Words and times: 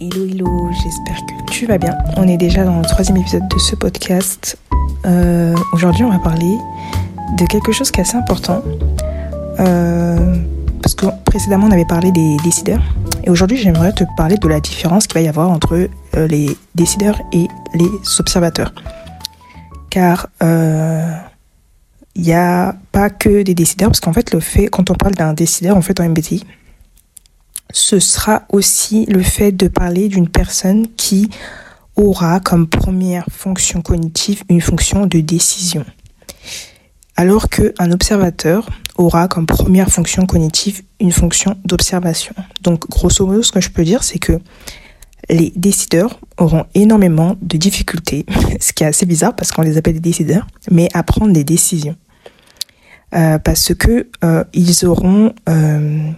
Hello 0.00 0.26
hello, 0.26 0.70
j'espère 0.72 1.24
que 1.24 1.52
tu 1.52 1.66
vas 1.66 1.78
bien. 1.78 1.96
On 2.16 2.26
est 2.26 2.36
déjà 2.36 2.64
dans 2.64 2.80
le 2.80 2.84
troisième 2.84 3.16
épisode 3.16 3.46
de 3.46 3.58
ce 3.60 3.76
podcast. 3.76 4.58
Euh, 5.06 5.54
Aujourd'hui 5.72 6.02
on 6.02 6.10
va 6.10 6.18
parler 6.18 6.58
de 7.38 7.46
quelque 7.46 7.70
chose 7.70 7.92
qui 7.92 8.00
est 8.00 8.02
assez 8.02 8.16
important. 8.16 8.60
Euh, 9.60 10.36
parce 10.82 10.96
que 10.96 11.06
précédemment 11.24 11.68
on 11.68 11.70
avait 11.70 11.84
parlé 11.84 12.10
des 12.10 12.36
décideurs. 12.42 12.82
Et 13.22 13.30
aujourd'hui 13.30 13.56
j'aimerais 13.56 13.92
te 13.92 14.02
parler 14.16 14.36
de 14.36 14.48
la 14.48 14.58
différence 14.58 15.06
qu'il 15.06 15.14
va 15.14 15.20
y 15.20 15.28
avoir 15.28 15.48
entre 15.48 15.88
euh, 16.16 16.26
les 16.26 16.56
décideurs 16.74 17.20
et 17.32 17.46
les 17.74 17.88
observateurs. 18.18 18.74
Car 19.90 20.26
il 22.16 22.22
n'y 22.22 22.32
a 22.32 22.74
pas 22.90 23.10
que 23.10 23.42
des 23.42 23.54
décideurs, 23.54 23.90
parce 23.90 24.00
qu'en 24.00 24.12
fait 24.12 24.34
le 24.34 24.40
fait, 24.40 24.66
quand 24.66 24.90
on 24.90 24.94
parle 24.94 25.14
d'un 25.14 25.34
décideur 25.34 25.76
en 25.76 25.82
fait 25.82 26.00
en 26.00 26.08
MBTI, 26.08 26.44
ce 27.74 27.98
sera 27.98 28.44
aussi 28.50 29.04
le 29.06 29.20
fait 29.20 29.52
de 29.52 29.66
parler 29.66 30.08
d'une 30.08 30.28
personne 30.28 30.86
qui 30.96 31.28
aura 31.96 32.38
comme 32.38 32.68
première 32.68 33.26
fonction 33.30 33.82
cognitive 33.82 34.44
une 34.48 34.60
fonction 34.60 35.06
de 35.06 35.18
décision. 35.20 35.84
Alors 37.16 37.48
qu'un 37.48 37.90
observateur 37.92 38.68
aura 38.96 39.26
comme 39.26 39.46
première 39.46 39.88
fonction 39.88 40.24
cognitive 40.24 40.82
une 41.00 41.10
fonction 41.10 41.56
d'observation. 41.64 42.34
Donc 42.62 42.88
grosso 42.88 43.26
modo, 43.26 43.42
ce 43.42 43.50
que 43.50 43.60
je 43.60 43.70
peux 43.70 43.84
dire, 43.84 44.04
c'est 44.04 44.20
que 44.20 44.38
les 45.28 45.52
décideurs 45.56 46.20
auront 46.38 46.66
énormément 46.74 47.36
de 47.42 47.56
difficultés, 47.56 48.24
ce 48.60 48.72
qui 48.72 48.84
est 48.84 48.88
assez 48.88 49.06
bizarre 49.06 49.34
parce 49.34 49.50
qu'on 49.50 49.62
les 49.62 49.76
appelle 49.76 49.94
des 49.94 50.00
décideurs, 50.00 50.46
mais 50.70 50.88
à 50.94 51.02
prendre 51.02 51.32
des 51.32 51.44
décisions. 51.44 51.96
Euh, 53.14 53.38
parce 53.38 53.74
que 53.74 54.08
euh, 54.22 54.44
ils 54.52 54.86
auront 54.86 55.32
euh, 55.48 56.10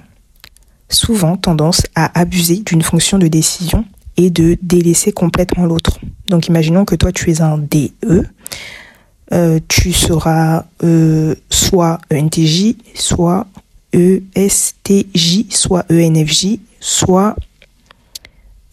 souvent 0.88 1.36
tendance 1.36 1.82
à 1.94 2.18
abuser 2.18 2.58
d'une 2.58 2.82
fonction 2.82 3.18
de 3.18 3.28
décision 3.28 3.84
et 4.16 4.30
de 4.30 4.56
délaisser 4.62 5.12
complètement 5.12 5.66
l'autre. 5.66 5.98
Donc 6.28 6.46
imaginons 6.46 6.84
que 6.84 6.94
toi 6.94 7.12
tu 7.12 7.30
es 7.30 7.40
un 7.40 7.58
DE, 7.58 8.26
euh, 9.32 9.58
tu 9.68 9.92
seras 9.92 10.64
euh, 10.84 11.34
soit 11.50 11.98
ENTJ, 12.12 12.76
soit 12.94 13.46
ESTJ, 13.92 15.46
soit 15.50 15.84
ENFJ, 15.90 16.58
soit 16.80 17.36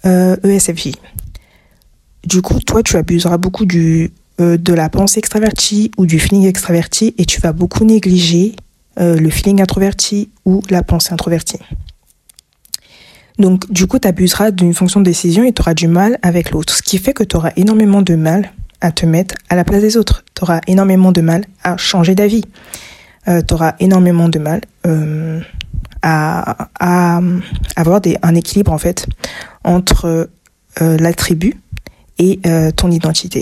euh, 0.06 0.36
ESFJ. 0.44 0.91
Du 2.25 2.41
coup, 2.41 2.59
toi 2.59 2.84
tu 2.84 2.95
abuseras 2.97 3.38
beaucoup 3.38 3.66
de 3.66 4.09
la 4.39 4.89
pensée 4.89 5.19
extravertie 5.19 5.91
ou 5.97 6.06
du 6.06 6.19
feeling 6.19 6.45
extraverti 6.45 7.14
et 7.17 7.25
tu 7.25 7.41
vas 7.41 7.52
beaucoup 7.52 7.84
négliger 7.84 8.56
le 8.97 9.30
feeling 9.30 9.61
introverti 9.61 10.30
ou 10.45 10.61
la 10.69 10.84
pensée 10.84 11.11
introvertie. 11.11 11.59
Donc, 13.39 13.72
du 13.72 13.88
coup, 13.88 14.00
tu 14.00 14.08
abuseras 14.08 14.52
d'une 14.52 14.73
fonction 14.73 15.00
de 15.00 15.06
décision 15.06 15.44
et 15.44 15.53
tu 15.53 15.62
auras 15.62 15.73
du 15.73 15.88
mal 15.88 16.20
avec 16.22 16.52
l'autre. 16.52 16.73
Ce 16.73 16.81
qui 16.81 16.98
fait 16.98 17.14
que 17.14 17.23
tu 17.23 17.36
auras 17.36 17.52
énormément 17.56 18.02
de 18.02 18.16
mal 18.16 18.52
à 18.81 18.92
te 18.92 19.06
mettre 19.06 19.36
à 19.50 19.56
la 19.56 19.64
place 19.64 19.81
des 19.81 19.98
autres. 19.98 20.23
Tu 20.36 20.44
auras 20.44 20.62
énormément 20.67 21.12
de 21.12 21.22
mal 21.22 21.45
à 21.64 21.78
changer 21.78 22.16
d'avis. 22.16 22.44
Euh, 23.28 23.42
tu 23.42 23.53
auras 23.53 23.75
énormément 23.80 24.30
de 24.30 24.38
mal 24.38 24.62
euh, 24.86 25.40
à, 26.02 27.22
avoir 27.75 28.02
un 28.22 28.36
équilibre, 28.36 28.72
en 28.72 28.78
fait, 28.78 29.08
entre 29.64 30.30
euh, 30.81 30.97
l'attribut 30.97 31.58
et 32.20 32.40
ton 32.75 32.92
identité. 32.92 33.42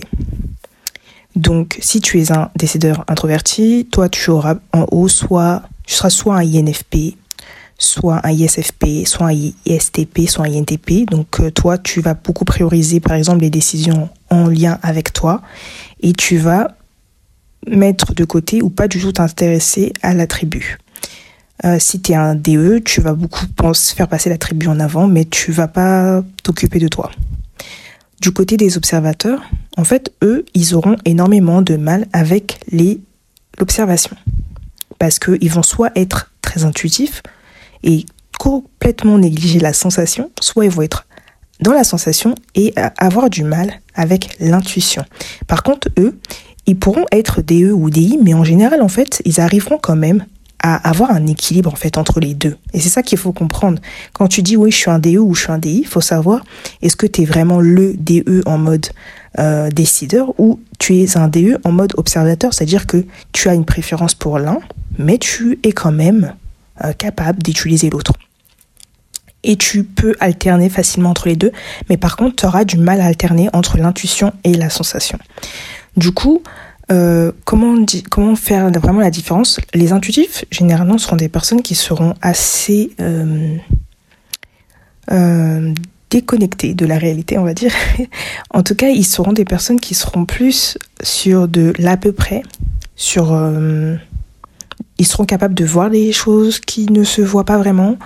Donc, 1.36 1.78
si 1.81 2.02
tu 2.02 2.22
es 2.22 2.31
un 2.31 2.50
décideur 2.55 3.03
introverti, 3.08 3.88
toi, 3.92 4.09
tu 4.09 4.30
auras 4.30 4.55
en 4.73 4.86
haut 4.92 5.08
soit, 5.08 5.64
tu 5.86 5.94
seras 5.95 6.09
soit 6.09 6.36
un 6.36 6.45
INFP, 6.45 7.16
soit 7.81 8.25
un 8.25 8.31
ISFP, 8.31 9.05
soit 9.05 9.27
un 9.27 9.51
ISTP, 9.65 10.27
soit 10.27 10.45
un 10.45 10.53
INTP. 10.53 11.09
Donc 11.09 11.39
euh, 11.39 11.49
toi, 11.49 11.77
tu 11.77 11.99
vas 11.99 12.14
beaucoup 12.14 12.45
prioriser 12.45 12.99
par 12.99 13.14
exemple 13.14 13.42
les 13.42 13.49
décisions 13.49 14.09
en 14.30 14.47
lien 14.47 14.77
avec 14.83 15.14
toi 15.14 15.42
et 16.02 16.14
tu 16.14 16.37
vas 16.37 16.75
mettre 17.67 18.14
de 18.14 18.23
côté 18.23 18.61
ou 18.61 18.70
pas 18.70 18.87
du 18.87 18.99
tout 18.99 19.11
t'intéresser 19.11 19.93
à 20.02 20.14
l'attribut. 20.14 20.77
Euh, 21.65 21.77
si 21.80 22.02
tu 22.02 22.11
es 22.11 22.15
un 22.15 22.36
DE, 22.36 22.81
tu 22.86 23.02
vas 23.02 23.14
beaucoup 23.14 23.45
faire 23.73 24.08
passer 24.08 24.30
l'attribut 24.30 24.67
en 24.67 24.80
avant, 24.80 25.08
mais 25.08 25.25
tu 25.25 25.52
vas 25.52 25.67
pas 25.67 26.23
t'occuper 26.43 26.80
de 26.80 26.87
toi. 26.87 27.11
Du 28.20 28.31
côté 28.31 28.58
des 28.58 28.77
observateurs, 28.77 29.41
en 29.77 29.83
fait, 29.83 30.11
eux, 30.23 30.45
ils 30.53 30.75
auront 30.75 30.97
énormément 31.05 31.61
de 31.61 31.77
mal 31.77 32.08
avec 32.14 32.59
l'observation. 33.59 34.15
Parce 34.99 35.17
qu'ils 35.17 35.52
vont 35.52 35.64
soit 35.64 35.91
être 35.95 36.31
très 36.41 36.64
intuitifs, 36.64 37.23
et 37.83 38.05
complètement 38.39 39.17
négliger 39.17 39.59
la 39.59 39.73
sensation, 39.73 40.31
soit 40.39 40.65
ils 40.65 40.71
vont 40.71 40.81
être 40.81 41.05
dans 41.59 41.73
la 41.73 41.83
sensation 41.83 42.36
et 42.55 42.73
avoir 42.97 43.30
du 43.30 43.43
mal 43.43 43.73
avec 43.93 44.36
l'intuition. 44.39 45.05
Par 45.47 45.61
contre, 45.64 45.89
eux, 45.99 46.20
ils 46.65 46.77
pourront 46.77 47.05
être 47.11 47.41
DE 47.41 47.71
ou 47.71 47.89
DI, 47.89 48.20
mais 48.21 48.33
en 48.33 48.43
général, 48.43 48.81
en 48.81 48.87
fait, 48.87 49.21
ils 49.25 49.39
arriveront 49.39 49.77
quand 49.77 49.95
même 49.95 50.25
à 50.64 50.75
avoir 50.87 51.11
un 51.11 51.25
équilibre 51.25 51.71
en 51.71 51.75
fait 51.75 51.97
entre 51.97 52.20
les 52.20 52.33
deux. 52.33 52.55
Et 52.73 52.80
c'est 52.80 52.89
ça 52.89 53.02
qu'il 53.02 53.17
faut 53.17 53.31
comprendre. 53.31 53.80
Quand 54.14 54.27
tu 54.27 54.43
dis 54.43 54.55
oui, 54.55 54.71
je 54.71 54.77
suis 54.77 54.91
un 54.91 54.99
DE 54.99 55.17
ou 55.17 55.33
je 55.33 55.41
suis 55.41 55.52
un 55.52 55.58
DI, 55.58 55.80
il 55.80 55.87
faut 55.87 56.02
savoir 56.02 56.43
est-ce 56.81 56.95
que 56.95 57.08
tu 57.08 57.23
es 57.23 57.25
vraiment 57.25 57.59
le 57.59 57.95
DE 57.95 58.43
en 58.45 58.58
mode 58.58 58.86
euh, 59.39 59.70
décideur 59.70 60.39
ou 60.39 60.59
tu 60.77 60.97
es 60.99 61.17
un 61.17 61.27
DE 61.27 61.58
en 61.64 61.71
mode 61.71 61.93
observateur, 61.97 62.53
c'est-à-dire 62.53 62.86
que 62.86 63.03
tu 63.31 63.49
as 63.49 63.53
une 63.53 63.65
préférence 63.65 64.14
pour 64.14 64.37
l'un, 64.37 64.59
mais 64.99 65.17
tu 65.17 65.59
es 65.64 65.71
quand 65.71 65.91
même 65.91 66.36
euh, 66.83 66.93
capable 66.93 67.43
d'utiliser 67.43 67.89
l'autre. 67.89 68.14
Et 69.43 69.55
tu 69.55 69.83
peux 69.83 70.15
alterner 70.19 70.69
facilement 70.69 71.09
entre 71.09 71.27
les 71.27 71.36
deux, 71.36 71.52
mais 71.89 71.97
par 71.97 72.15
contre, 72.15 72.36
tu 72.37 72.45
auras 72.45 72.64
du 72.64 72.77
mal 72.77 73.02
à 73.02 73.05
alterner 73.05 73.49
entre 73.53 73.77
l'intuition 73.77 74.33
et 74.43 74.53
la 74.53 74.69
sensation. 74.69 75.17
Du 75.97 76.11
coup, 76.11 76.43
euh, 76.91 77.31
comment, 77.45 77.75
comment 78.09 78.36
faire 78.36 78.70
vraiment 78.71 78.99
la 78.99 79.09
différence? 79.09 79.59
Les 79.73 79.93
intuitifs, 79.93 80.45
généralement, 80.52 80.97
seront 80.97 81.15
des 81.15 81.30
personnes 81.30 81.61
qui 81.61 81.73
seront 81.75 82.14
assez 82.21 82.91
euh, 82.99 83.58
déconnectées 86.09 86.73
de 86.73 86.86
la 86.86 86.97
réalité, 86.97 87.37
on 87.37 87.43
va 87.43 87.53
dire. 87.53 87.73
en 88.53 88.61
tout 88.64 88.75
cas, 88.75 88.89
ils 88.89 89.05
seront 89.05 89.33
des 89.33 89.45
personnes 89.45 89.80
qui 89.80 89.95
seront 89.95 90.25
plus 90.25 90.77
sur 91.02 91.47
de 91.47 91.73
l'à 91.80 91.97
peu 91.97 92.11
près, 92.11 92.43
sur 92.95 93.33
ils 95.02 95.08
seront 95.08 95.26
capables 95.26 95.56
de 95.56 95.66
voir 95.66 95.89
des 95.89 96.12
choses 96.12 96.60
qui 96.60 96.86
ne 96.86 97.04
se 97.04 97.23
voient 97.23 97.44
pas 97.44 97.58
vraiment. 97.58 97.98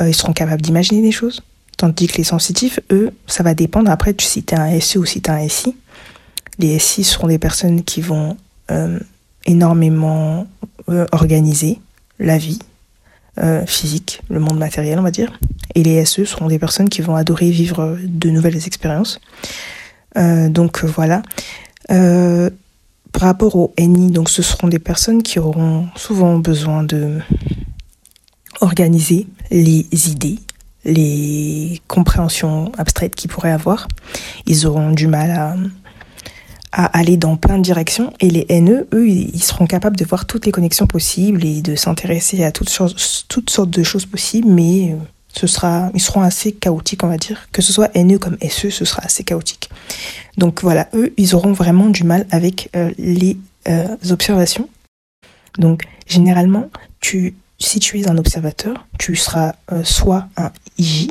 Euh, 0.00 0.08
ils 0.08 0.14
seront 0.14 0.32
capables 0.32 0.60
d'imaginer 0.60 1.00
des 1.00 1.12
choses. 1.12 1.40
Tandis 1.76 2.08
que 2.08 2.16
les 2.16 2.24
sensitifs, 2.24 2.80
eux, 2.90 3.12
ça 3.28 3.44
va 3.44 3.54
dépendre 3.54 3.92
après 3.92 4.12
si 4.18 4.42
tu 4.42 4.56
es 4.56 4.58
un 4.58 4.80
SE 4.80 4.98
ou 4.98 5.04
si 5.04 5.22
tu 5.22 5.30
es 5.30 5.32
un 5.32 5.48
SI. 5.48 5.76
Les 6.58 6.80
SI 6.80 7.04
seront 7.04 7.28
des 7.28 7.38
personnes 7.38 7.84
qui 7.84 8.00
vont 8.00 8.36
euh, 8.72 8.98
énormément 9.44 10.48
euh, 10.88 11.06
organiser 11.12 11.78
la 12.18 12.38
vie 12.38 12.58
physique, 13.66 14.22
le 14.30 14.40
monde 14.40 14.58
matériel, 14.58 14.98
on 14.98 15.02
va 15.02 15.10
dire. 15.10 15.38
Et 15.74 15.82
les 15.82 16.02
SE 16.06 16.24
seront 16.24 16.48
des 16.48 16.58
personnes 16.58 16.88
qui 16.88 17.02
vont 17.02 17.16
adorer 17.16 17.50
vivre 17.50 17.98
de 18.02 18.30
nouvelles 18.30 18.66
expériences. 18.66 19.20
Donc 20.16 20.84
voilà. 20.84 21.20
Euh, 23.16 23.18
par 23.18 23.28
rapport 23.28 23.56
au 23.56 23.72
NI, 23.78 24.10
donc 24.10 24.28
ce 24.28 24.42
seront 24.42 24.68
des 24.68 24.78
personnes 24.78 25.22
qui 25.22 25.38
auront 25.38 25.88
souvent 25.96 26.38
besoin 26.38 26.82
de 26.82 27.18
organiser 28.60 29.26
les 29.50 29.86
idées, 30.10 30.38
les 30.84 31.80
compréhensions 31.88 32.72
abstraites 32.78 33.14
qu'ils 33.14 33.30
pourraient 33.30 33.52
avoir. 33.52 33.88
Ils 34.46 34.66
auront 34.66 34.92
du 34.92 35.06
mal 35.06 35.30
à, 35.30 35.56
aller 36.72 37.16
dans 37.16 37.36
plein 37.36 37.58
de 37.58 37.62
directions. 37.62 38.12
Et 38.20 38.30
les 38.30 38.60
NE, 38.60 38.86
eux, 38.92 39.08
ils 39.08 39.42
seront 39.42 39.66
capables 39.66 39.96
de 39.96 40.04
voir 40.04 40.26
toutes 40.26 40.46
les 40.46 40.52
connexions 40.52 40.86
possibles 40.86 41.44
et 41.44 41.62
de 41.62 41.74
s'intéresser 41.74 42.44
à 42.44 42.52
toutes, 42.52 42.70
toutes 43.28 43.50
sortes 43.50 43.70
de 43.70 43.82
choses 43.82 44.06
possibles, 44.06 44.48
mais 44.48 44.94
ce 45.36 45.46
sera, 45.46 45.90
ils 45.94 46.00
seront 46.00 46.22
assez 46.22 46.52
chaotiques, 46.52 47.04
on 47.04 47.08
va 47.08 47.18
dire. 47.18 47.48
Que 47.52 47.60
ce 47.60 47.72
soit 47.72 47.94
NE 47.94 48.16
comme 48.16 48.38
SE, 48.48 48.70
ce 48.70 48.84
sera 48.84 49.02
assez 49.04 49.22
chaotique. 49.22 49.68
Donc 50.38 50.62
voilà, 50.62 50.88
eux, 50.94 51.12
ils 51.18 51.34
auront 51.34 51.52
vraiment 51.52 51.90
du 51.90 52.04
mal 52.04 52.26
avec 52.30 52.70
euh, 52.74 52.90
les 52.98 53.36
euh, 53.68 53.96
observations. 54.10 54.68
Donc 55.58 55.82
généralement, 56.06 56.70
si 57.02 57.80
tu 57.80 58.00
es 58.00 58.08
un 58.08 58.16
observateur, 58.16 58.86
tu 58.98 59.14
seras 59.14 59.54
euh, 59.72 59.84
soit 59.84 60.26
un 60.38 60.52
IJ, 60.78 61.08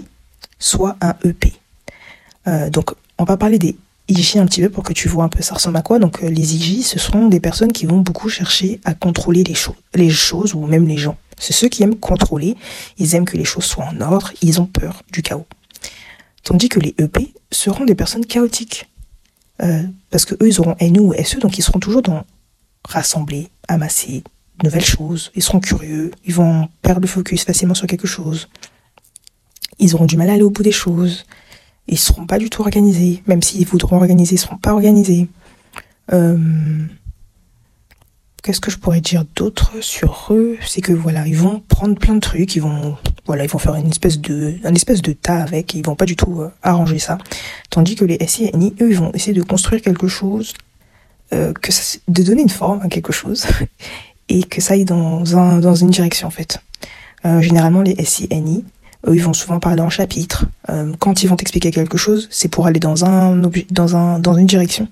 soit 0.60 0.98
un 1.02 1.16
EP. 1.24 1.54
Donc 2.72 2.94
on 3.18 3.24
va 3.24 3.38
parler 3.38 3.58
des 3.58 3.76
IJ 4.08 4.38
un 4.38 4.46
petit 4.46 4.62
peu 4.62 4.70
pour 4.70 4.84
que 4.84 4.94
tu 4.94 5.08
vois 5.08 5.24
un 5.24 5.30
peu 5.30 5.42
ça 5.42 5.56
ressemble 5.56 5.78
à 5.78 5.82
quoi. 5.82 5.98
Donc 5.98 6.22
les 6.22 6.56
IJ, 6.56 6.84
ce 6.84 7.00
seront 7.00 7.28
des 7.28 7.40
personnes 7.40 7.72
qui 7.72 7.88
vont 7.88 8.02
beaucoup 8.02 8.30
chercher 8.30 8.80
à 8.86 8.94
contrôler 8.94 9.44
les 9.96 10.10
choses 10.12 10.54
ou 10.54 10.68
même 10.68 10.88
les 10.88 10.98
gens. 10.98 11.18
C'est 11.38 11.54
ceux 11.54 11.68
qui 11.68 11.84
aiment 11.84 11.98
contrôler, 11.98 12.56
ils 12.98 13.16
aiment 13.16 13.26
que 13.26 13.38
les 13.38 13.46
choses 13.46 13.66
soient 13.66 13.86
en 13.86 14.02
ordre, 14.02 14.32
ils 14.42 14.62
ont 14.62 14.66
peur 14.66 15.04
du 15.12 15.22
chaos. 15.22 15.46
Tandis 16.44 16.70
que 16.70 16.80
les 16.80 16.96
EP 17.00 17.34
seront 17.52 17.86
des 17.86 17.96
personnes 17.96 18.26
chaotiques. 18.26 18.90
Euh, 19.62 19.84
parce 20.12 20.26
que 20.26 20.36
eux, 20.36 20.48
ils 20.48 20.60
auront 20.60 20.76
NO 20.82 21.14
ou 21.14 21.24
SE, 21.24 21.40
donc 21.40 21.58
ils 21.58 21.64
seront 21.64 21.80
toujours 21.80 22.02
dans 22.02 22.26
rassembler, 22.88 23.50
amasser, 23.68 24.24
nouvelles 24.64 24.86
choses, 24.86 25.32
ils 25.36 25.44
seront 25.44 25.60
curieux, 25.60 26.12
ils 26.26 26.34
vont 26.34 26.68
perdre 26.82 27.02
le 27.02 27.08
focus 27.08 27.44
facilement 27.44 27.74
sur 27.74 27.88
quelque 27.88 28.08
chose. 28.08 28.48
Ils 29.80 29.96
auront 29.96 30.06
du 30.06 30.18
mal 30.18 30.30
à 30.30 30.34
aller 30.34 30.44
au 30.44 30.50
bout 30.50 30.64
des 30.64 30.72
choses. 30.72 31.26
ils 31.88 32.00
seront 32.00 32.26
pas 32.26 32.40
du 32.40 32.50
tout 32.50 32.62
organisés. 32.62 33.22
Même 33.28 33.44
s'ils 33.44 33.66
voudront 33.68 33.98
organiser, 33.98 34.36
ils 34.36 34.40
seront 34.40 34.58
pas 34.58 34.74
organisés. 34.74 35.28
Euh, 36.14 36.38
Qu'est-ce 38.46 38.62
que 38.62 38.70
je 38.70 38.78
pourrais 38.78 39.02
dire 39.02 39.26
d'autre 39.36 39.72
sur 39.82 40.28
eux? 40.30 40.60
C'est 40.64 40.82
que 40.82 40.94
voilà, 40.94 41.26
ils 41.26 41.36
vont 41.36 41.64
prendre 41.68 41.98
plein 41.98 42.14
de 42.14 42.20
trucs, 42.20 42.56
ils 42.56 42.62
vont 42.62 42.96
voilà, 43.26 43.44
ils 43.44 43.50
vont 43.50 43.58
faire 43.58 43.74
une 43.74 43.90
espèce 43.90 44.22
de 44.22 44.54
un 44.64 44.76
espèce 44.76 45.02
de 45.02 45.14
tas 45.14 45.42
avec, 45.42 45.74
ils 45.74 45.84
vont 45.84 45.96
pas 45.96 46.06
du 46.06 46.16
tout 46.16 46.42
euh, 46.42 46.52
arranger 46.62 47.00
ça. 47.00 47.18
Tandis 47.72 47.96
que 47.96 48.06
les 48.06 48.20
SI 48.28 48.46
et 48.46 48.56
NI, 48.56 48.76
eux, 48.82 48.92
ils 48.92 49.00
vont 49.00 49.12
essayer 49.16 49.34
de 49.34 49.42
construire 49.42 49.82
quelque 49.82 50.08
chose, 50.08 50.54
euh, 51.34 51.54
que 51.54 51.72
de 52.08 52.22
donner 52.22 52.44
une 52.44 52.50
forme 52.50 52.82
à 52.84 52.88
quelque 52.88 53.12
chose 53.12 53.48
et 54.30 54.44
que 54.44 54.62
ça 54.62 54.76
aille 54.76 54.86
dans 54.86 55.36
un 55.36 55.58
dans 55.58 55.74
une 55.74 55.90
direction 55.90 56.28
en 56.28 56.32
fait. 56.32 56.60
Euh, 57.26 57.42
généralement, 57.42 57.82
les 57.82 57.96
SI 58.06 58.28
et 58.30 58.40
NI, 58.40 58.64
eux, 59.08 59.16
ils 59.16 59.24
vont 59.24 59.34
souvent 59.34 59.60
parler 59.60 59.82
en 59.82 59.90
chapitre. 59.90 60.46
Quand 61.00 61.24
ils 61.24 61.28
vont 61.28 61.36
t'expliquer 61.36 61.72
quelque 61.72 61.98
chose, 61.98 62.28
c'est 62.30 62.50
pour 62.50 62.68
aller 62.68 62.80
dans 62.80 63.06
un 63.06 63.42
dans 63.72 63.96
un 63.96 64.20
dans 64.20 64.36
une 64.36 64.46
direction. 64.46 64.88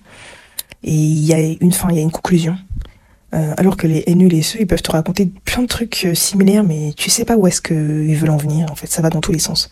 Et 0.83 0.91
il 0.91 1.23
y 1.23 1.33
a 1.33 1.39
une 1.39 1.71
fin, 1.71 1.89
il 1.91 1.95
y 1.95 1.99
a 1.99 2.01
une 2.01 2.11
conclusion. 2.11 2.57
Euh, 3.33 3.53
alors 3.57 3.77
que 3.77 3.87
les 3.87 4.03
nuls 4.13 4.33
et 4.33 4.43
ceux, 4.43 4.61
ils 4.61 4.67
peuvent 4.67 4.81
te 4.81 4.91
raconter 4.91 5.31
plein 5.43 5.63
de 5.63 5.67
trucs 5.67 6.05
euh, 6.05 6.13
similaires, 6.13 6.63
mais 6.63 6.93
tu 6.95 7.09
sais 7.09 7.25
pas 7.25 7.35
où 7.35 7.47
est-ce 7.47 7.61
qu'ils 7.61 8.15
veulent 8.15 8.29
en 8.29 8.37
venir. 8.37 8.71
En 8.71 8.75
fait, 8.75 8.87
ça 8.87 9.01
va 9.01 9.09
dans 9.09 9.21
tous 9.21 9.31
les 9.31 9.39
sens. 9.39 9.69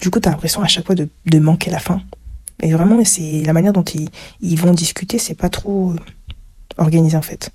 Du 0.00 0.10
coup, 0.10 0.20
t'as 0.20 0.30
l'impression 0.30 0.62
à 0.62 0.68
chaque 0.68 0.86
fois 0.86 0.94
de, 0.94 1.08
de 1.26 1.38
manquer 1.40 1.70
la 1.70 1.80
fin. 1.80 2.02
Et 2.62 2.72
vraiment, 2.72 3.04
c'est 3.04 3.42
la 3.42 3.52
manière 3.52 3.72
dont 3.72 3.82
ils, 3.82 4.08
ils 4.40 4.60
vont 4.60 4.72
discuter, 4.72 5.18
c'est 5.18 5.34
pas 5.34 5.48
trop 5.48 5.92
euh, 5.92 5.96
organisé 6.76 7.16
en 7.16 7.22
fait. 7.22 7.50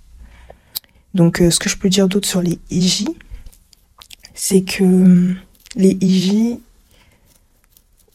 Donc, 1.14 1.38
ce 1.38 1.58
que 1.60 1.70
je 1.70 1.78
peux 1.78 1.88
dire 1.88 2.10
d'autre 2.10 2.28
sur 2.28 2.42
les 2.42 2.60
IJ, 2.70 3.06
c'est 4.34 4.64
que 4.64 5.34
les 5.78 5.98
IJ 6.02 6.58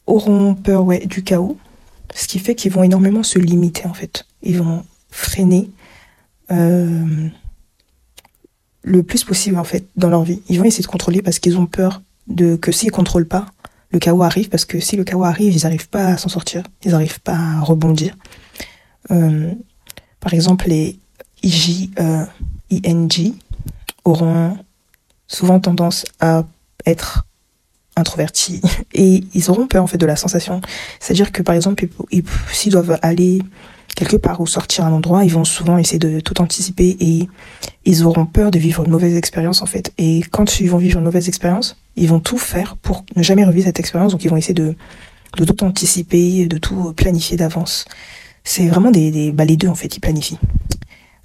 auront 0.07 0.55
peur 0.55 0.85
ouais, 0.85 1.07
du 1.07 1.23
chaos, 1.23 1.57
ce 2.15 2.29
qui 2.29 2.39
fait 2.39 2.55
qu'ils 2.55 2.73
vont 2.73 2.83
énormément 2.83 3.23
se 3.23 3.39
limiter 3.39 3.87
en 3.87 3.95
fait. 3.95 4.27
Ils 4.43 4.59
vont 4.59 4.85
freiner 5.11 5.71
euh, 6.53 7.29
le 8.83 9.03
plus 9.03 9.25
possible 9.25 9.59
en 9.59 9.65
fait 9.65 9.87
dans 9.97 10.09
leur 10.09 10.23
vie. 10.23 10.43
Ils 10.49 10.59
vont 10.59 10.65
essayer 10.65 10.83
de 10.83 10.89
contrôler 10.89 11.23
parce 11.23 11.39
qu'ils 11.39 11.59
ont 11.59 11.67
peur 11.67 12.03
de 12.27 12.57
que 12.57 12.73
s'ils 12.73 12.91
contrôlent 12.91 13.29
pas, 13.29 13.47
le 13.93 13.99
chaos 13.99 14.23
arrive 14.23 14.49
parce 14.49 14.65
que 14.65 14.81
si 14.81 14.97
le 14.97 15.05
chaos 15.05 15.25
arrive, 15.25 15.55
ils 15.55 15.63
n'arrivent 15.63 15.89
pas 15.89 16.07
à 16.07 16.17
s'en 16.17 16.29
sortir, 16.29 16.63
ils 16.85 16.93
n'arrivent 16.93 17.21
pas 17.21 17.37
à 17.37 17.61
rebondir. 17.61 18.17
Euh, 19.11 19.53
par 20.21 20.35
exemple, 20.35 20.69
les 20.69 20.99
IJ, 21.43 21.91
ING 22.71 23.35
auront 24.05 24.57
souvent 25.27 25.61
tendance 25.61 26.05
à 26.21 26.45
être 26.87 27.27
introvertis 27.97 28.61
et 28.95 29.25
ils 29.35 29.51
auront 29.51 29.67
peur 29.67 29.83
en 29.83 29.87
fait 29.87 29.99
de 29.99 30.07
la 30.07 30.17
sensation. 30.17 30.61
C'est-à-dire 30.99 31.33
que 31.33 31.43
par 31.43 31.55
exemple, 31.55 31.87
s'ils 32.53 32.73
doivent 32.73 32.99
aller 33.03 33.41
quelque 33.97 34.17
part 34.17 34.41
ou 34.41 34.47
sortir 34.47 34.85
un 34.85 34.93
endroit, 34.93 35.25
ils 35.25 35.33
vont 35.33 35.45
souvent 35.45 35.79
essayer 35.79 35.99
de 35.99 36.21
tout 36.21 36.41
anticiper 36.41 36.97
et 37.01 37.29
ils 37.85 38.05
auront 38.05 38.27
peur 38.27 38.51
de 38.51 38.59
vivre 38.59 38.85
une 38.85 38.91
mauvaise 38.91 39.17
expérience 39.17 39.63
en 39.63 39.67
fait. 39.67 39.93
Et 39.99 40.23
quand 40.31 40.61
ils 40.61 40.71
vont 40.71 40.79
vivre 40.79 40.99
une 40.99 41.05
mauvaise 41.05 41.29
expérience, 41.29 41.77
ils 41.97 42.09
vont 42.09 42.21
tout 42.21 42.39
faire 42.39 42.77
pour 42.77 43.05
ne 43.17 43.23
jamais 43.23 43.45
revivre 43.45 43.67
cette 43.67 43.81
expérience. 43.81 44.13
Donc 44.13 44.25
ils 44.25 44.31
vont 44.31 44.37
essayer 44.37 44.55
de, 44.55 44.75
de 45.37 45.45
tout 45.45 45.65
anticiper, 45.65 46.47
de 46.47 46.59
tout 46.59 46.93
planifier 46.95 47.37
d'avance. 47.37 47.85
C'est 48.45 48.69
vraiment 48.69 48.91
des, 48.91 49.11
des 49.11 49.33
bah, 49.33 49.45
les 49.45 49.57
deux 49.57 49.69
en 49.69 49.75
fait, 49.75 49.97
ils 49.97 50.01
planifient. 50.01 50.39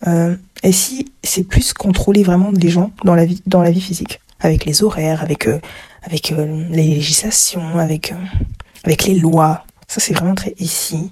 Euh, 0.07 0.35
et 0.63 0.71
si 0.71 1.11
c'est 1.23 1.43
plus 1.43 1.73
contrôler 1.73 2.23
vraiment 2.23 2.51
les 2.51 2.69
gens 2.69 2.91
dans 3.03 3.15
la 3.15 3.25
vie, 3.25 3.41
dans 3.45 3.61
la 3.61 3.71
vie 3.71 3.81
physique, 3.81 4.19
avec 4.39 4.65
les 4.65 4.83
horaires, 4.83 5.21
avec 5.21 5.47
euh, 5.47 5.59
avec 6.03 6.31
euh, 6.31 6.67
les 6.69 6.83
législations, 6.83 7.79
avec 7.79 8.11
euh, 8.11 8.15
avec 8.83 9.05
les 9.05 9.15
lois. 9.15 9.65
Ça 9.87 9.99
c'est 9.99 10.13
vraiment 10.13 10.35
très 10.35 10.53
ici. 10.59 11.11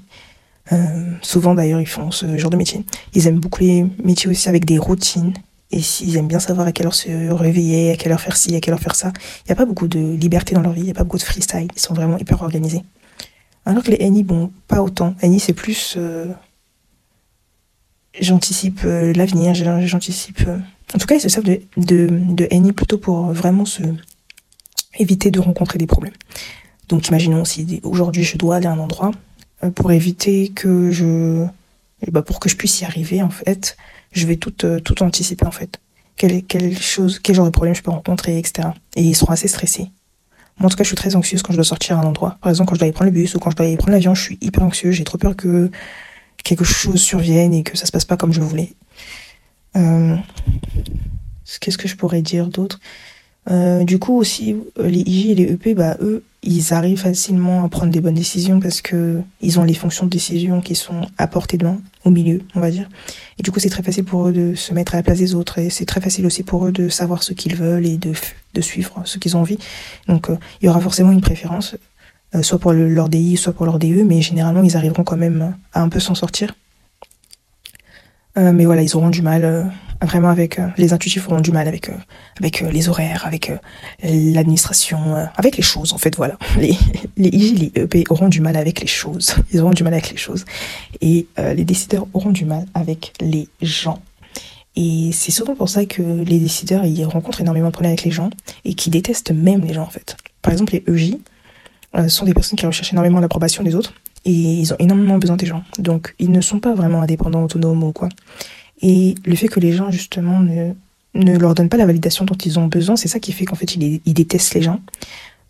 Euh, 0.72 1.12
souvent 1.22 1.56
d'ailleurs, 1.56 1.82
ils 1.82 1.88
font 1.88 2.12
ce 2.12 2.38
genre 2.38 2.50
de 2.50 2.58
métier. 2.58 2.86
Ils 3.14 3.28
aiment 3.28 3.40
beaucoup 3.40 3.62
les 3.62 3.86
métiers 4.04 4.30
aussi 4.30 4.50
avec 4.50 4.66
des 4.66 4.78
routines. 4.78 5.34
Et 5.72 5.82
s'ils 5.82 6.16
aiment 6.18 6.28
bien 6.28 6.40
savoir 6.40 6.68
à 6.68 6.72
quelle 6.72 6.86
heure 6.86 6.94
se 6.94 7.32
réveiller, 7.32 7.92
à 7.92 7.96
quelle 7.96 8.12
heure 8.12 8.22
faire 8.22 8.38
ci, 8.38 8.56
à 8.56 8.60
quelle 8.60 8.76
heure 8.76 8.80
faire 8.80 8.96
ça, 8.96 9.12
il 9.40 9.50
n'y 9.50 9.54
a 9.54 9.56
pas 9.56 9.66
beaucoup 9.66 9.88
de 9.88 10.00
liberté 10.16 10.54
dans 10.54 10.62
leur 10.62 10.72
vie, 10.72 10.82
il 10.82 10.86
n'y 10.86 10.92
a 10.92 10.94
pas 10.94 11.04
beaucoup 11.04 11.18
de 11.18 11.24
freestyle. 11.24 11.68
Ils 11.76 11.82
sont 11.82 11.96
vraiment 11.96 12.18
hyper 12.18 12.42
organisés. 12.44 12.84
Alors 13.66 13.84
que 13.84 13.92
les 13.92 14.10
NI, 14.10 14.24
bon, 14.24 14.52
pas 14.68 14.84
autant. 14.84 15.16
NI, 15.24 15.40
c'est 15.40 15.54
plus. 15.54 15.96
Euh, 15.98 16.28
j'anticipe 18.20 18.82
euh, 18.86 19.14
l'avenir, 19.14 19.56
j'anticipe. 19.56 20.42
En 20.94 20.98
tout 21.00 21.08
cas, 21.08 21.16
ils 21.16 21.22
se 21.22 21.30
servent 21.30 21.46
de, 21.46 21.62
de, 21.78 22.72
plutôt 22.72 23.00
pour 23.00 23.32
vraiment 23.32 23.66
se 23.66 23.82
éviter 25.00 25.32
de 25.32 25.40
rencontrer 25.40 25.80
des 25.80 25.88
problèmes. 25.88 26.14
Donc, 26.90 27.08
imaginons 27.08 27.46
si 27.46 27.80
aujourd'hui 27.84 28.24
je 28.24 28.38
dois 28.38 28.58
aller 28.58 28.68
à 28.68 28.72
un 28.74 28.80
endroit, 28.80 29.12
pour 29.72 29.92
éviter 29.92 30.50
que 30.50 30.92
je, 30.92 31.46
bah 32.12 32.22
pour 32.22 32.40
que 32.40 32.50
je 32.50 32.56
puisse 32.56 32.82
y 32.82 32.86
arriver 32.86 33.22
en 33.22 33.30
fait, 33.30 33.78
je 34.12 34.26
vais 34.28 34.36
tout 34.36 34.66
euh, 34.66 34.80
tout 34.80 35.02
anticiper 35.04 35.46
en 35.46 35.52
fait. 35.52 35.80
Quelle, 36.16 36.44
quelle 36.44 36.78
chose, 36.80 37.20
quel 37.20 37.36
genre 37.36 37.46
de 37.46 37.52
problème 37.52 37.74
je 37.74 37.82
peux 37.82 37.92
rencontrer, 37.92 38.38
etc. 38.38 38.70
Et 38.96 39.02
ils 39.02 39.16
seront 39.16 39.32
assez 39.32 39.48
stressés. 39.48 39.90
Moi, 40.60 40.68
en 40.68 40.70
tout 40.70 40.78
cas, 40.78 40.84
je 40.84 40.90
suis 40.90 40.96
très 40.96 41.16
anxieuse 41.16 41.42
quand 41.42 41.52
je 41.52 41.58
dois 41.58 41.66
sortir 41.66 41.98
à 41.98 42.02
un 42.02 42.06
endroit. 42.06 42.38
Par 42.40 42.52
exemple, 42.52 42.70
quand 42.70 42.76
je 42.76 42.80
dois 42.80 42.86
aller 42.86 42.94
prendre 42.94 43.10
le 43.10 43.16
bus 43.16 43.34
ou 43.34 43.40
quand 43.40 43.50
je 43.50 43.56
dois 43.56 43.66
aller 43.66 43.78
prendre 43.78 43.94
l'avion, 43.94 44.14
je 44.14 44.22
suis 44.22 44.38
hyper 44.40 44.64
anxieuse. 44.64 44.94
J'ai 44.94 45.04
trop 45.04 45.18
peur 45.18 45.36
que 45.36 45.72
quelque 46.44 46.64
chose 46.64 47.02
survienne 47.02 47.54
et 47.56 47.64
que 47.64 47.76
ça 47.76 47.88
se 47.88 47.92
passe 47.92 48.06
pas 48.06 48.18
comme 48.18 48.32
je 48.32 48.42
voulais. 48.42 48.74
Euh, 49.76 50.16
Qu'est-ce 51.60 51.78
que 51.78 51.88
je 51.88 51.96
pourrais 51.96 52.22
dire 52.22 52.48
d'autre? 52.48 52.80
Euh, 53.50 53.84
Du 53.84 54.00
coup, 54.00 54.18
aussi, 54.18 54.56
les 54.80 55.00
IJ 55.00 55.26
et 55.28 55.36
les 55.36 55.52
EP, 55.54 55.74
bah, 55.74 55.98
eux, 56.02 56.24
ils 56.44 56.74
arrivent 56.74 57.00
facilement 57.00 57.64
à 57.64 57.70
prendre 57.70 57.92
des 57.92 58.02
bonnes 58.02 58.14
décisions 58.14 58.60
parce 58.60 58.82
que 58.82 59.22
ils 59.42 59.60
ont 59.60 59.64
les 59.64 59.74
fonctions 59.74 60.06
de 60.06 60.12
décision 60.12 60.60
qui 60.62 60.76
sont 60.76 61.08
à 61.18 61.28
portée 61.28 61.58
de 61.58 61.66
main, 61.66 61.78
au 62.04 62.10
milieu, 62.10 62.42
on 62.56 62.60
va 62.60 62.70
dire. 62.70 62.90
Et 63.40 63.44
du 63.44 63.52
coup, 63.52 63.60
c'est 63.60 63.70
très 63.70 63.84
facile 63.84 64.04
pour 64.04 64.28
eux 64.28 64.34
de 64.34 64.54
se 64.54 64.74
mettre 64.74 64.94
à 64.94 64.98
la 64.98 65.04
place 65.04 65.20
des 65.20 65.36
autres 65.36 65.60
et 65.60 65.70
c'est 65.70 65.86
très 65.86 66.02
facile 66.02 66.26
aussi 66.26 66.44
pour 66.44 66.66
eux 66.66 66.72
de 66.72 66.90
savoir 66.90 67.24
ce 67.24 67.34
qu'ils 67.34 67.56
veulent 67.56 67.86
et 67.86 67.98
de, 67.98 68.12
de 68.54 68.62
suivre 68.62 69.02
ce 69.06 69.18
qu'ils 69.18 69.38
ont 69.38 69.42
envie. 69.42 69.58
Donc, 70.08 70.30
euh, 70.30 70.38
il 70.62 70.66
y 70.66 70.70
aura 70.70 70.82
forcément 70.82 71.12
une 71.12 71.22
préférence, 71.22 71.78
euh, 72.36 72.42
soit 72.42 72.60
pour 72.60 72.74
le, 72.74 72.90
leur 72.90 73.08
DI, 73.08 73.38
soit 73.38 73.54
pour 73.54 73.66
leur 73.66 73.80
DE, 73.80 74.04
mais 74.04 74.22
généralement, 74.22 74.64
ils 74.64 74.76
arriveront 74.76 75.04
quand 75.04 75.18
même 75.18 75.56
à 75.72 75.82
un 75.82 75.88
peu 75.88 76.02
s'en 76.02 76.16
sortir. 76.16 76.54
Euh, 78.38 78.52
mais 78.52 78.66
voilà, 78.66 78.82
ils 78.82 78.96
auront 78.96 79.10
du 79.10 79.22
mal 79.22 79.46
euh, 79.46 79.64
vraiment 80.06 80.30
avec 80.30 80.60
euh, 80.60 80.68
les 80.78 80.94
intuitifs 80.94 81.28
auront 81.28 81.42
du 81.42 81.52
mal 81.52 81.68
avec 81.68 81.90
euh, 81.90 81.94
avec 82.38 82.62
euh, 82.62 82.72
les 82.72 82.90
horaires, 82.90 83.26
avec 83.26 83.52
l'administration, 84.04 85.16
avec 85.36 85.58
les 85.58 85.64
choses 85.64 85.94
en 85.94 85.98
fait. 85.98 86.16
Voilà, 86.16 86.38
les 86.58 86.78
les 87.18 87.30
IJ, 87.30 87.60
les 87.60 87.82
EP 87.82 88.04
auront 88.10 88.30
du 88.30 88.42
mal 88.42 88.58
avec 88.58 88.82
les 88.82 88.88
choses. 88.88 89.36
Ils 89.54 89.62
auront 89.62 89.72
du 89.72 89.84
mal 89.84 89.94
avec 89.94 90.12
les 90.12 90.18
choses 90.18 90.46
et 91.02 91.28
les 91.38 91.66
décideurs 91.66 92.08
auront 92.14 92.32
du 92.32 92.46
mal 92.46 92.66
avec 92.74 93.14
les 93.22 93.48
gens. 93.62 94.02
Et 94.76 95.12
c'est 95.14 95.32
souvent 95.32 95.56
pour 95.56 95.70
ça 95.70 95.86
que 95.86 96.02
les 96.02 96.40
décideurs 96.40 96.86
ils 96.86 97.06
rencontrent 97.06 97.42
énormément 97.42 97.68
de 97.68 97.74
problèmes 97.74 97.92
avec 97.92 98.04
les 98.04 98.12
gens 98.12 98.30
et 98.66 98.74
qui 98.74 98.90
détestent 98.90 99.32
même 99.32 99.62
les 99.62 99.74
gens 99.74 99.84
en 99.84 99.90
fait. 99.90 100.18
Par 100.42 100.52
exemple, 100.52 100.74
les 100.74 100.84
EJ 100.94 101.18
sont 102.08 102.26
des 102.26 102.34
personnes 102.34 102.58
qui 102.58 102.66
recherchent 102.66 102.92
énormément 102.92 103.20
l'approbation 103.20 103.64
des 103.64 103.76
autres 103.76 103.94
et 104.26 104.32
ils 104.32 104.74
ont 104.74 104.78
énormément 104.80 105.18
besoin 105.18 105.38
des 105.38 105.46
gens. 105.46 105.64
Donc, 105.80 106.16
ils 106.18 106.32
ne 106.32 106.42
sont 106.42 106.60
pas 106.60 106.74
vraiment 106.74 107.02
indépendants, 107.02 107.44
autonomes 107.44 107.84
ou 107.84 107.92
quoi. 107.92 108.10
Et 108.84 109.16
le 109.26 109.36
fait 109.36 109.48
que 109.48 109.60
les 109.60 109.72
gens, 109.72 109.90
justement, 109.90 110.40
ne, 110.40 110.74
ne 111.16 111.38
leur 111.38 111.56
donnent 111.56 111.70
pas 111.70 111.78
la 111.78 111.86
validation 111.86 112.26
dont 112.26 112.36
ils 112.36 112.60
ont 112.60 112.68
besoin, 112.68 112.96
c'est 112.96 113.08
ça 113.08 113.20
qui 113.20 113.32
fait 113.32 113.46
qu'en 113.46 113.56
fait, 113.56 113.76
ils, 113.76 114.02
ils, 114.06 114.14
détestent 114.14 114.54
les 114.54 114.62
gens. 114.62 114.82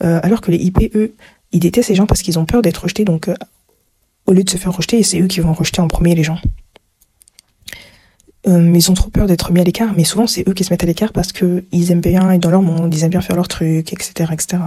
Euh, 0.03 0.19
alors 0.23 0.39
que 0.39 0.51
les 0.51 0.57
IP, 0.57 0.95
eux, 0.95 1.13
ils 1.51 1.59
détestent 1.59 1.89
les 1.89 1.95
gens 1.95 2.05
parce 2.05 2.21
qu'ils 2.21 2.39
ont 2.39 2.45
peur 2.45 2.61
d'être 2.61 2.83
rejetés. 2.83 3.05
Donc, 3.05 3.27
euh, 3.27 3.35
au 4.27 4.33
lieu 4.33 4.43
de 4.43 4.49
se 4.49 4.57
faire 4.57 4.73
rejeter, 4.73 5.01
c'est 5.03 5.19
eux 5.19 5.27
qui 5.27 5.39
vont 5.39 5.53
rejeter 5.53 5.81
en 5.81 5.87
premier 5.87 6.15
les 6.15 6.23
gens. 6.23 6.39
Euh, 8.45 8.71
ils 8.75 8.91
ont 8.91 8.93
trop 8.93 9.09
peur 9.09 9.25
d'être 9.25 9.51
mis 9.51 9.61
à 9.61 9.63
l'écart, 9.63 9.93
mais 9.95 10.03
souvent 10.03 10.27
c'est 10.27 10.47
eux 10.49 10.53
qui 10.53 10.65
se 10.65 10.73
mettent 10.73 10.83
à 10.83 10.85
l'écart 10.85 11.13
parce 11.13 11.31
que 11.31 11.63
ils 11.71 11.91
aiment 11.91 12.01
bien 12.01 12.29
être 12.29 12.41
dans 12.41 12.49
leur 12.49 12.61
monde, 12.61 12.93
ils 12.93 13.03
aiment 13.03 13.11
bien 13.11 13.21
faire 13.21 13.37
leurs 13.37 13.47
trucs, 13.47 13.93
etc., 13.93 14.31
etc. 14.33 14.61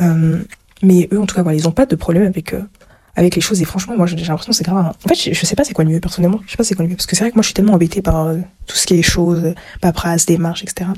Euh, 0.00 0.42
mais 0.82 1.08
eux, 1.12 1.18
en 1.18 1.24
tout 1.24 1.42
cas, 1.42 1.50
ils 1.52 1.66
ont 1.66 1.72
pas 1.72 1.86
de 1.86 1.96
problème 1.96 2.24
avec 2.24 2.52
eux 2.52 2.68
avec 3.18 3.34
les 3.34 3.40
choses. 3.40 3.60
Et 3.60 3.64
franchement, 3.64 3.96
moi, 3.96 4.06
j'ai 4.06 4.16
l'impression 4.16 4.52
que 4.52 4.56
c'est 4.56 4.64
grave. 4.64 4.94
En 5.04 5.08
fait, 5.08 5.16
je, 5.16 5.34
je, 5.34 5.44
sais 5.44 5.56
pas 5.56 5.64
c'est 5.64 5.74
quoi 5.74 5.84
le 5.84 5.90
mieux, 5.90 6.00
personnellement. 6.00 6.40
Je 6.46 6.52
sais 6.52 6.56
pas 6.56 6.62
c'est 6.62 6.76
quoi 6.76 6.84
le 6.84 6.90
mieux. 6.90 6.96
Parce 6.96 7.06
que 7.06 7.16
c'est 7.16 7.24
vrai 7.24 7.30
que 7.30 7.36
moi, 7.36 7.42
je 7.42 7.48
suis 7.48 7.54
tellement 7.54 7.74
embêtée 7.74 8.00
par 8.00 8.26
euh, 8.26 8.38
tout 8.66 8.76
ce 8.76 8.86
qui 8.86 8.94
est 8.94 9.02
choses, 9.02 9.54
paperasse, 9.80 10.24
démarches, 10.24 10.62
etc. 10.62 10.90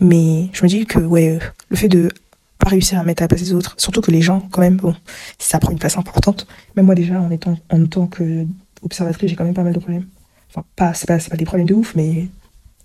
Mais 0.00 0.48
je 0.52 0.64
me 0.64 0.68
dis 0.68 0.86
que, 0.86 0.98
ouais, 0.98 1.36
euh, 1.36 1.38
le 1.68 1.76
fait 1.76 1.88
de 1.88 2.10
pas 2.58 2.70
réussir 2.70 2.98
à 2.98 3.04
mettre 3.04 3.22
à 3.22 3.24
la 3.24 3.28
place 3.28 3.42
des 3.42 3.52
autres, 3.52 3.76
surtout 3.78 4.00
que 4.00 4.10
les 4.10 4.22
gens, 4.22 4.40
quand 4.50 4.60
même, 4.60 4.76
bon, 4.76 4.94
ça 5.38 5.60
prend 5.60 5.70
une 5.70 5.78
place 5.78 5.96
importante. 5.96 6.48
Même 6.76 6.86
moi, 6.86 6.96
déjà, 6.96 7.20
en 7.20 7.30
étant, 7.30 7.56
en 7.70 7.86
tant 7.86 8.08
que 8.08 8.44
observatrice, 8.82 9.30
j'ai 9.30 9.36
quand 9.36 9.44
même 9.44 9.54
pas 9.54 9.62
mal 9.62 9.72
de 9.72 9.78
problèmes. 9.78 10.06
Enfin, 10.50 10.64
pas, 10.74 10.94
c'est 10.94 11.06
pas, 11.06 11.18
pas 11.18 11.36
des 11.36 11.44
problèmes 11.44 11.68
de 11.68 11.74
ouf, 11.74 11.94
mais 11.94 12.26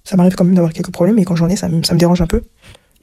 ça 0.03 0.17
m'arrive 0.17 0.35
quand 0.35 0.43
même 0.43 0.53
d'avoir 0.53 0.71
quelques 0.71 0.91
problèmes. 0.91 1.17
Et 1.17 1.25
quand 1.25 1.35
j'en 1.35 1.50
ai, 1.50 1.55
ça, 1.55 1.67
ça 1.83 1.93
me 1.95 2.00
dérange 2.00 2.21
un 2.21 2.27
peu. 2.27 2.43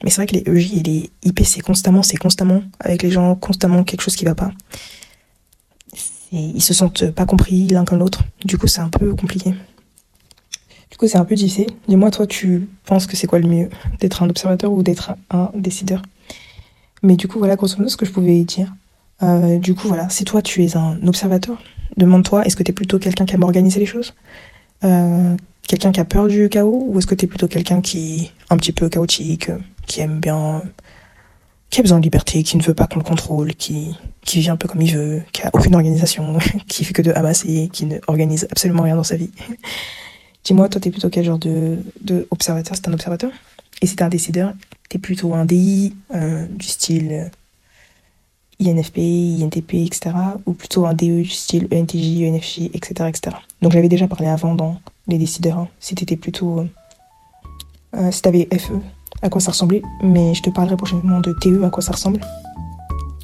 Mais 0.05 0.09
c'est 0.09 0.23
vrai 0.23 0.27
que 0.27 0.35
les 0.35 0.59
EJ 0.59 0.77
et 0.77 0.83
les 0.83 1.09
IP, 1.23 1.41
c'est 1.43 1.59
constamment, 1.59 2.01
c'est 2.01 2.17
constamment 2.17 2.63
avec 2.79 3.03
les 3.03 3.11
gens, 3.11 3.35
constamment 3.35 3.83
quelque 3.83 4.01
chose 4.01 4.15
qui 4.15 4.23
va 4.23 4.35
pas 4.35 4.51
et 6.31 6.39
ils 6.39 6.61
se 6.61 6.73
sentent 6.73 7.11
pas 7.11 7.25
compris 7.25 7.67
l'un 7.67 7.85
comme 7.85 7.99
l'autre. 7.99 8.23
Du 8.45 8.57
coup, 8.57 8.67
c'est 8.67 8.81
un 8.81 8.89
peu 8.89 9.13
compliqué. 9.15 9.53
Du 10.89 10.97
coup, 10.97 11.07
c'est 11.07 11.17
un 11.17 11.25
peu 11.25 11.35
difficile. 11.35 11.67
Dis-moi, 11.87 12.11
toi, 12.11 12.27
tu 12.27 12.69
penses 12.85 13.07
que 13.07 13.15
c'est 13.15 13.27
quoi 13.27 13.39
le 13.39 13.47
mieux? 13.47 13.69
D'être 13.99 14.23
un 14.23 14.29
observateur 14.29 14.71
ou 14.71 14.83
d'être 14.83 15.15
un 15.29 15.51
décideur? 15.55 16.01
Mais 17.03 17.15
du 17.15 17.27
coup, 17.27 17.39
voilà, 17.39 17.55
grosso 17.55 17.77
modo, 17.77 17.89
ce 17.89 17.97
que 17.97 18.05
je 18.05 18.11
pouvais 18.11 18.43
dire. 18.43 18.73
Euh, 19.23 19.57
du 19.57 19.73
coup, 19.75 19.87
voilà, 19.87 20.09
si 20.09 20.25
toi 20.25 20.41
tu 20.41 20.63
es 20.63 20.75
un 20.75 20.99
observateur, 21.07 21.61
demande-toi, 21.97 22.45
est-ce 22.45 22.55
que 22.55 22.63
tu 22.63 22.71
es 22.71 22.73
plutôt 22.73 22.99
quelqu'un 22.99 23.25
qui 23.25 23.35
aime 23.35 23.43
organiser 23.43 23.79
les 23.79 23.85
choses? 23.85 24.13
Euh, 24.83 25.35
Quelqu'un 25.67 25.93
qui 25.93 26.01
a 26.01 26.05
peur 26.05 26.27
du 26.27 26.49
chaos? 26.49 26.85
Ou 26.89 26.99
est-ce 26.99 27.07
que 27.07 27.15
tu 27.15 27.23
es 27.23 27.27
plutôt 27.29 27.47
quelqu'un 27.47 27.79
qui 27.79 28.23
est 28.23 28.31
un 28.49 28.57
petit 28.57 28.73
peu 28.73 28.89
chaotique, 28.89 29.49
qui 29.87 30.01
aime 30.01 30.19
bien, 30.19 30.63
qui 31.71 31.79
a 31.79 31.83
besoin 31.83 31.99
de 31.99 32.03
liberté, 32.03 32.43
qui 32.43 32.57
ne 32.57 32.61
veut 32.61 32.73
pas 32.73 32.85
qu'on 32.85 32.99
le 32.99 33.05
contrôle, 33.05 33.55
qui, 33.55 33.95
qui 34.23 34.41
vit 34.41 34.49
un 34.49 34.57
peu 34.57 34.67
comme 34.67 34.81
il 34.81 34.93
veut, 34.93 35.23
qui 35.31 35.41
a 35.41 35.49
aucune 35.53 35.73
organisation, 35.73 36.37
qui 36.67 36.83
fait 36.83 36.93
que 36.93 37.01
de 37.01 37.11
amasser, 37.13 37.69
qui 37.71 37.85
ne 37.85 37.97
organise 38.07 38.45
absolument 38.51 38.83
rien 38.83 38.97
dans 38.97 39.03
sa 39.03 39.15
vie 39.15 39.31
Dis-moi, 40.43 40.69
toi, 40.69 40.81
t'es 40.81 40.89
plutôt 40.89 41.09
quel 41.09 41.23
genre 41.23 41.37
de, 41.37 41.77
observateur? 42.31 42.75
C'est 42.75 42.87
un 42.87 42.93
observateur? 42.93 43.31
Et 43.81 43.87
si 43.87 43.95
t'es 43.95 44.03
un 44.03 44.09
décideur, 44.09 44.53
t'es 44.89 44.97
plutôt 44.97 45.33
un 45.33 45.45
DI 45.45 45.95
euh, 46.13 46.45
du 46.47 46.65
style 46.65 47.11
euh, 47.11 47.29
INFP, 48.59 48.97
INTP, 49.41 49.75
etc. 49.75 50.11
Ou 50.47 50.53
plutôt 50.53 50.87
un 50.87 50.93
DE 50.93 51.21
du 51.21 51.29
style 51.29 51.67
ENTJ, 51.71 52.23
ENFJ, 52.23 52.71
etc. 52.73 53.09
Donc 53.61 53.71
j'avais 53.71 53.87
déjà 53.87 54.07
parlé 54.07 54.27
avant 54.27 54.55
dans 54.55 54.81
les 55.07 55.19
décideurs. 55.19 55.59
Hein, 55.59 55.67
si 55.79 55.95
t'étais 55.95 56.17
plutôt... 56.17 56.59
Euh 56.59 58.11
si 58.11 58.21
t'avais 58.21 58.47
FE, 58.57 58.79
à 59.21 59.29
quoi 59.29 59.41
ça 59.41 59.51
ressemblait. 59.51 59.81
Mais 60.03 60.33
je 60.33 60.41
te 60.41 60.49
parlerai 60.49 60.77
prochainement 60.77 61.19
de 61.19 61.33
TE, 61.41 61.63
à 61.63 61.69
quoi 61.69 61.81
ça 61.81 61.91
ressemble. 61.91 62.19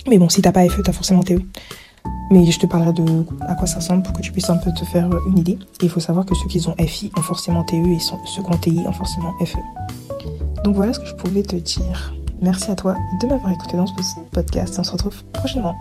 Mais 0.08 0.18
bon, 0.18 0.30
si 0.30 0.42
t'as 0.42 0.52
pas 0.52 0.68
FE, 0.68 0.82
t'as 0.82 0.94
forcément 0.94 1.24
TE. 1.24 1.42
Mais 2.30 2.50
je 2.50 2.60
te 2.60 2.66
parlerai 2.66 2.94
de 2.94 3.26
à 3.48 3.56
quoi 3.56 3.68
ça 3.68 3.78
ressemble 3.78 4.04
pour 4.04 4.14
que 4.14 4.22
tu 4.22 4.32
puisses 4.32 4.50
un 4.50 4.58
peu 4.58 4.72
te 4.74 4.84
faire 4.86 5.10
une 5.28 5.38
idée. 5.38 5.58
Il 5.82 5.90
faut 5.90 6.00
savoir 6.00 6.26
que 6.26 6.36
ceux 6.36 6.48
qui 6.48 6.66
ont 6.68 6.76
FI 6.78 7.12
ont 7.18 7.22
forcément 7.22 7.64
TE 7.64 7.76
et 7.76 8.00
ceux 8.00 8.42
qui 8.44 8.50
ont 8.50 8.58
TI 8.58 8.84
ont 8.86 8.94
forcément 8.94 9.34
FE. 9.46 9.58
Donc 10.64 10.76
voilà 10.76 10.94
ce 10.94 11.00
que 11.00 11.06
je 11.06 11.16
pouvais 11.16 11.44
te 11.44 11.56
dire. 11.56 12.14
Merci 12.42 12.70
à 12.70 12.76
toi 12.76 12.96
de 13.22 13.28
m'avoir 13.28 13.52
écouté 13.52 13.78
dans 13.78 13.88
ce 13.88 13.94
podcast. 14.32 14.76
On 14.78 14.84
se 14.84 14.92
retrouve 14.92 15.24
prochainement. 15.34 15.76